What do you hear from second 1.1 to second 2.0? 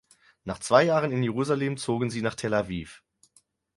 in Jerusalem